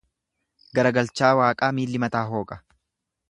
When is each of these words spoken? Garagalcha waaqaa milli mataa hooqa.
Garagalcha 0.79 1.29
waaqaa 1.41 1.71
milli 1.81 2.03
mataa 2.05 2.25
hooqa. 2.31 2.61